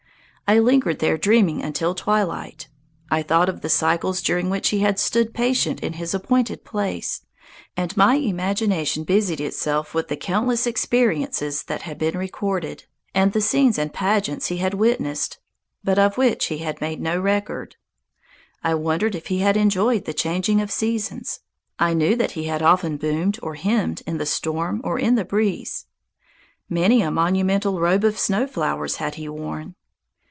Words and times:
I 0.53 0.59
lingered 0.59 0.99
there 0.99 1.17
dreaming 1.17 1.61
until 1.63 1.95
twilight. 1.95 2.67
I 3.09 3.23
thought 3.23 3.47
of 3.47 3.61
the 3.61 3.69
cycles 3.69 4.21
during 4.21 4.49
which 4.49 4.67
he 4.67 4.79
had 4.79 4.99
stood 4.99 5.33
patient 5.33 5.79
in 5.79 5.93
his 5.93 6.13
appointed 6.13 6.65
place, 6.65 7.21
and 7.77 7.95
my 7.95 8.15
imagination 8.15 9.05
busied 9.05 9.39
itself 9.39 9.93
with 9.93 10.09
the 10.09 10.17
countless 10.17 10.67
experiences 10.67 11.63
that 11.63 11.83
had 11.83 11.97
been 11.97 12.17
recorded, 12.17 12.83
and 13.15 13.31
the 13.31 13.39
scenes 13.39 13.77
and 13.77 13.93
pageants 13.93 14.47
he 14.47 14.57
had 14.57 14.73
witnessed 14.73 15.39
but 15.85 15.97
of 15.97 16.17
which 16.17 16.47
he 16.47 16.57
had 16.57 16.81
made 16.81 16.99
no 16.99 17.17
record. 17.17 17.77
I 18.61 18.73
wondered 18.73 19.15
if 19.15 19.27
he 19.27 19.39
had 19.39 19.55
enjoyed 19.55 20.03
the 20.03 20.13
changing 20.13 20.59
of 20.59 20.69
seasons. 20.69 21.39
I 21.79 21.93
knew 21.93 22.13
that 22.17 22.31
he 22.31 22.43
had 22.43 22.61
often 22.61 22.97
boomed 22.97 23.39
or 23.41 23.53
hymned 23.55 24.01
in 24.05 24.17
the 24.17 24.25
storm 24.25 24.81
or 24.83 24.99
in 24.99 25.15
the 25.15 25.23
breeze. 25.23 25.85
Many 26.67 27.01
a 27.01 27.09
monumental 27.09 27.79
robe 27.79 28.03
of 28.03 28.19
snow 28.19 28.45
flowers 28.47 28.97
had 28.97 29.15
he 29.15 29.29
worn. 29.29 29.75